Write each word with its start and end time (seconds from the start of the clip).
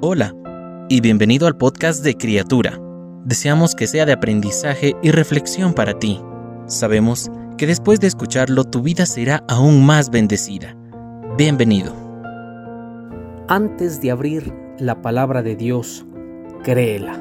Hola 0.00 0.32
y 0.88 1.00
bienvenido 1.00 1.48
al 1.48 1.56
podcast 1.56 2.04
de 2.04 2.14
Criatura. 2.16 2.80
Deseamos 3.24 3.74
que 3.74 3.88
sea 3.88 4.06
de 4.06 4.12
aprendizaje 4.12 4.94
y 5.02 5.10
reflexión 5.10 5.74
para 5.74 5.98
ti. 5.98 6.20
Sabemos 6.66 7.32
que 7.56 7.66
después 7.66 7.98
de 7.98 8.06
escucharlo 8.06 8.62
tu 8.62 8.80
vida 8.80 9.06
será 9.06 9.42
aún 9.48 9.84
más 9.84 10.10
bendecida. 10.10 10.76
Bienvenido. 11.36 11.92
Antes 13.48 14.00
de 14.00 14.12
abrir 14.12 14.54
la 14.78 15.02
palabra 15.02 15.42
de 15.42 15.56
Dios, 15.56 16.06
créela. 16.62 17.20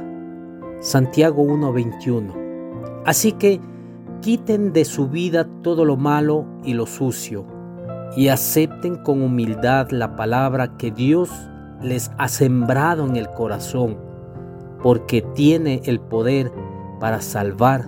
Santiago 0.80 1.42
1:21. 1.42 2.32
Así 3.08 3.32
que 3.32 3.60
quiten 4.22 4.72
de 4.72 4.86
su 4.86 5.08
vida 5.08 5.50
todo 5.64 5.84
lo 5.84 5.98
malo 5.98 6.46
y 6.64 6.76
lo 6.76 6.86
sucio, 6.86 7.44
y 8.16 8.28
acepten 8.28 8.98
con 8.98 9.24
humildad 9.24 9.90
la 9.90 10.16
palabra 10.16 10.78
que 10.78 10.92
Dios 10.92 11.32
les 11.82 12.12
ha 12.18 12.28
sembrado 12.28 13.06
en 13.06 13.16
el 13.16 13.30
corazón, 13.30 13.98
porque 14.82 15.22
tiene 15.22 15.82
el 15.86 16.00
poder 16.00 16.52
para 17.00 17.22
salvar 17.22 17.86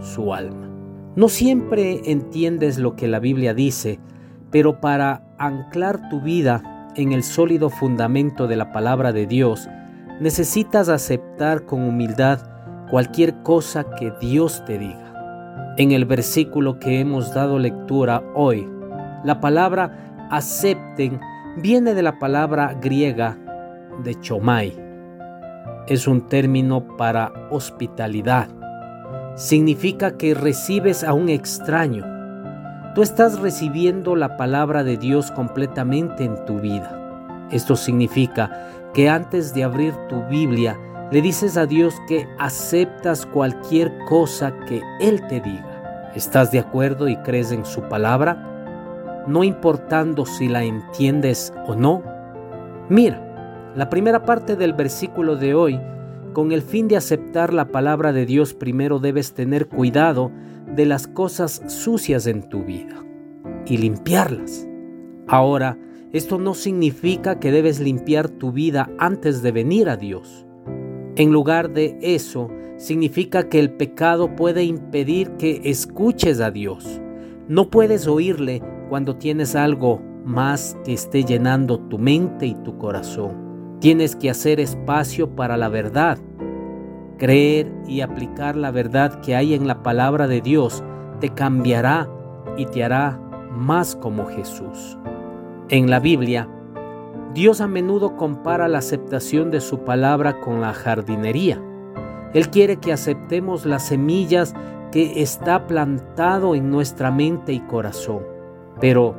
su 0.00 0.34
alma. 0.34 0.68
No 1.16 1.28
siempre 1.28 2.00
entiendes 2.10 2.78
lo 2.78 2.94
que 2.94 3.08
la 3.08 3.18
Biblia 3.18 3.54
dice, 3.54 3.98
pero 4.50 4.80
para 4.80 5.22
anclar 5.38 6.08
tu 6.08 6.20
vida 6.20 6.90
en 6.96 7.12
el 7.12 7.22
sólido 7.22 7.70
fundamento 7.70 8.46
de 8.46 8.56
la 8.56 8.72
palabra 8.72 9.12
de 9.12 9.26
Dios, 9.26 9.68
necesitas 10.20 10.88
aceptar 10.88 11.64
con 11.64 11.82
humildad 11.82 12.40
cualquier 12.90 13.42
cosa 13.42 13.84
que 13.96 14.12
Dios 14.20 14.64
te 14.64 14.78
diga. 14.78 15.74
En 15.76 15.92
el 15.92 16.04
versículo 16.04 16.78
que 16.78 17.00
hemos 17.00 17.34
dado 17.34 17.58
lectura 17.58 18.22
hoy, 18.34 18.68
la 19.24 19.40
palabra 19.40 20.28
acepten 20.30 21.20
viene 21.58 21.94
de 21.94 22.02
la 22.02 22.18
palabra 22.18 22.74
griega 22.80 23.36
de 24.04 24.18
chomai. 24.20 24.72
Es 25.88 26.06
un 26.06 26.26
término 26.28 26.96
para 26.96 27.32
hospitalidad. 27.50 28.48
Significa 29.34 30.16
que 30.16 30.34
recibes 30.34 31.02
a 31.02 31.12
un 31.12 31.28
extraño. 31.28 32.04
Tú 32.94 33.02
estás 33.02 33.40
recibiendo 33.40 34.16
la 34.16 34.36
palabra 34.36 34.84
de 34.84 34.96
Dios 34.96 35.30
completamente 35.30 36.24
en 36.24 36.44
tu 36.44 36.58
vida. 36.58 36.94
Esto 37.50 37.76
significa 37.76 38.50
que 38.94 39.08
antes 39.08 39.54
de 39.54 39.64
abrir 39.64 39.94
tu 40.08 40.22
Biblia, 40.24 40.78
le 41.10 41.22
dices 41.22 41.56
a 41.56 41.66
Dios 41.66 41.94
que 42.06 42.28
aceptas 42.38 43.24
cualquier 43.26 43.92
cosa 44.08 44.52
que 44.66 44.82
Él 45.00 45.26
te 45.28 45.40
diga. 45.40 46.10
¿Estás 46.14 46.50
de 46.50 46.58
acuerdo 46.58 47.08
y 47.08 47.16
crees 47.18 47.52
en 47.52 47.64
su 47.64 47.82
palabra? 47.82 48.57
No 49.28 49.44
importando 49.44 50.26
si 50.26 50.48
la 50.48 50.64
entiendes 50.64 51.52
o 51.66 51.74
no? 51.74 52.02
Mira, 52.88 53.72
la 53.76 53.90
primera 53.90 54.24
parte 54.24 54.56
del 54.56 54.72
versículo 54.72 55.36
de 55.36 55.54
hoy, 55.54 55.78
con 56.32 56.52
el 56.52 56.62
fin 56.62 56.88
de 56.88 56.96
aceptar 56.96 57.52
la 57.52 57.68
palabra 57.68 58.12
de 58.12 58.26
Dios, 58.26 58.54
primero 58.54 58.98
debes 58.98 59.34
tener 59.34 59.68
cuidado 59.68 60.32
de 60.74 60.86
las 60.86 61.06
cosas 61.06 61.62
sucias 61.66 62.26
en 62.26 62.48
tu 62.48 62.64
vida 62.64 63.04
y 63.66 63.76
limpiarlas. 63.76 64.66
Ahora, 65.26 65.78
esto 66.12 66.38
no 66.38 66.54
significa 66.54 67.38
que 67.38 67.52
debes 67.52 67.80
limpiar 67.80 68.30
tu 68.30 68.50
vida 68.50 68.90
antes 68.98 69.42
de 69.42 69.52
venir 69.52 69.90
a 69.90 69.96
Dios. 69.96 70.46
En 71.16 71.32
lugar 71.32 71.70
de 71.70 71.98
eso, 72.00 72.48
significa 72.78 73.48
que 73.48 73.58
el 73.58 73.72
pecado 73.72 74.34
puede 74.34 74.64
impedir 74.64 75.32
que 75.32 75.60
escuches 75.64 76.40
a 76.40 76.50
Dios. 76.50 77.00
No 77.48 77.68
puedes 77.68 78.06
oírle 78.06 78.62
cuando 78.88 79.16
tienes 79.16 79.54
algo 79.54 80.00
más 80.24 80.76
que 80.84 80.92
esté 80.92 81.24
llenando 81.24 81.78
tu 81.78 81.98
mente 81.98 82.46
y 82.46 82.54
tu 82.54 82.78
corazón. 82.78 83.78
Tienes 83.80 84.16
que 84.16 84.30
hacer 84.30 84.60
espacio 84.60 85.34
para 85.36 85.56
la 85.56 85.68
verdad. 85.68 86.18
Creer 87.16 87.72
y 87.86 88.00
aplicar 88.00 88.56
la 88.56 88.70
verdad 88.70 89.20
que 89.20 89.36
hay 89.36 89.54
en 89.54 89.66
la 89.66 89.82
palabra 89.82 90.26
de 90.26 90.40
Dios 90.40 90.82
te 91.20 91.30
cambiará 91.30 92.08
y 92.56 92.66
te 92.66 92.84
hará 92.84 93.20
más 93.52 93.96
como 93.96 94.26
Jesús. 94.26 94.98
En 95.68 95.90
la 95.90 96.00
Biblia, 96.00 96.48
Dios 97.34 97.60
a 97.60 97.68
menudo 97.68 98.16
compara 98.16 98.68
la 98.68 98.78
aceptación 98.78 99.50
de 99.50 99.60
su 99.60 99.80
palabra 99.80 100.40
con 100.40 100.60
la 100.60 100.72
jardinería. 100.72 101.62
Él 102.34 102.50
quiere 102.50 102.78
que 102.78 102.92
aceptemos 102.92 103.64
las 103.64 103.86
semillas 103.86 104.54
que 104.92 105.22
está 105.22 105.66
plantado 105.66 106.54
en 106.54 106.70
nuestra 106.70 107.10
mente 107.10 107.52
y 107.52 107.60
corazón. 107.60 108.37
Pero 108.80 109.14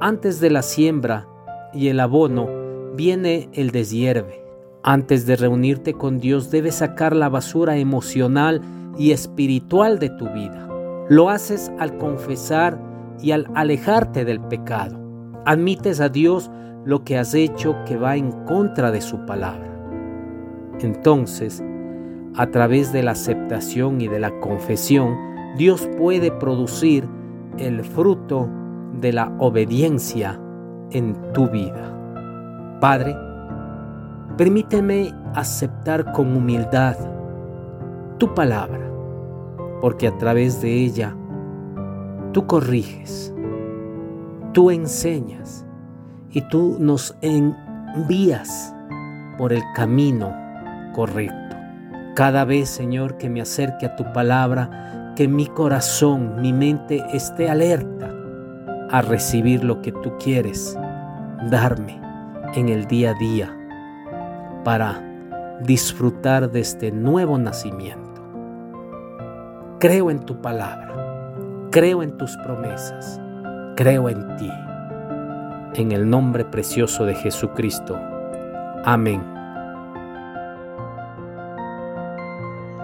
antes 0.00 0.40
de 0.40 0.50
la 0.50 0.62
siembra 0.62 1.28
y 1.72 1.88
el 1.88 2.00
abono 2.00 2.48
viene 2.96 3.48
el 3.52 3.70
deshierve. 3.70 4.44
Antes 4.82 5.26
de 5.26 5.36
reunirte 5.36 5.92
con 5.92 6.18
Dios 6.18 6.50
debes 6.50 6.76
sacar 6.76 7.14
la 7.14 7.28
basura 7.28 7.76
emocional 7.76 8.62
y 8.98 9.12
espiritual 9.12 9.98
de 9.98 10.10
tu 10.10 10.28
vida. 10.30 10.66
Lo 11.08 11.28
haces 11.28 11.70
al 11.78 11.98
confesar 11.98 12.80
y 13.20 13.32
al 13.32 13.46
alejarte 13.54 14.24
del 14.24 14.40
pecado. 14.40 14.98
Admites 15.44 16.00
a 16.00 16.08
Dios 16.08 16.50
lo 16.84 17.04
que 17.04 17.18
has 17.18 17.34
hecho 17.34 17.76
que 17.86 17.96
va 17.96 18.16
en 18.16 18.32
contra 18.46 18.90
de 18.90 19.00
su 19.00 19.24
palabra. 19.26 19.68
Entonces, 20.80 21.62
a 22.36 22.46
través 22.50 22.92
de 22.92 23.02
la 23.02 23.10
aceptación 23.12 24.00
y 24.00 24.08
de 24.08 24.18
la 24.18 24.38
confesión, 24.40 25.16
Dios 25.56 25.88
puede 25.98 26.30
producir 26.30 27.06
el 27.58 27.84
fruto 27.84 28.48
de 29.00 29.12
la 29.12 29.32
obediencia 29.38 30.40
en 30.90 31.14
tu 31.32 31.48
vida. 31.48 31.96
Padre, 32.80 33.16
permíteme 34.36 35.12
aceptar 35.34 36.12
con 36.12 36.36
humildad 36.36 36.96
tu 38.18 38.34
palabra, 38.34 38.90
porque 39.80 40.08
a 40.08 40.16
través 40.18 40.60
de 40.60 40.72
ella 40.72 41.16
tú 42.32 42.46
corriges, 42.46 43.34
tú 44.52 44.70
enseñas 44.70 45.64
y 46.30 46.42
tú 46.42 46.76
nos 46.78 47.16
envías 47.22 48.74
por 49.38 49.52
el 49.52 49.62
camino 49.74 50.34
correcto. 50.94 51.56
Cada 52.14 52.44
vez, 52.44 52.68
Señor, 52.68 53.16
que 53.16 53.30
me 53.30 53.40
acerque 53.40 53.86
a 53.86 53.96
tu 53.96 54.04
palabra, 54.12 55.12
que 55.16 55.28
mi 55.28 55.46
corazón, 55.46 56.40
mi 56.40 56.52
mente 56.52 57.02
esté 57.12 57.48
alerta 57.48 58.09
a 58.90 59.02
recibir 59.02 59.64
lo 59.64 59.82
que 59.82 59.92
tú 59.92 60.12
quieres 60.18 60.76
darme 61.48 62.00
en 62.54 62.68
el 62.68 62.86
día 62.86 63.10
a 63.10 63.14
día 63.14 63.56
para 64.64 65.02
disfrutar 65.62 66.50
de 66.50 66.60
este 66.60 66.90
nuevo 66.90 67.38
nacimiento. 67.38 68.20
Creo 69.78 70.10
en 70.10 70.20
tu 70.20 70.40
palabra, 70.40 71.32
creo 71.70 72.02
en 72.02 72.16
tus 72.16 72.36
promesas, 72.38 73.20
creo 73.76 74.08
en 74.08 74.36
ti. 74.36 74.50
En 75.74 75.92
el 75.92 76.10
nombre 76.10 76.44
precioso 76.44 77.04
de 77.04 77.14
Jesucristo. 77.14 77.96
Amén. 78.84 79.22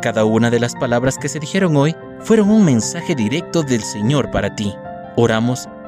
Cada 0.00 0.24
una 0.24 0.50
de 0.50 0.60
las 0.60 0.76
palabras 0.76 1.18
que 1.18 1.28
se 1.28 1.40
dijeron 1.40 1.76
hoy 1.76 1.96
fueron 2.20 2.48
un 2.50 2.64
mensaje 2.64 3.16
directo 3.16 3.62
del 3.62 3.80
Señor 3.80 4.30
para 4.30 4.54
ti. 4.54 4.72
Oramos 5.16 5.68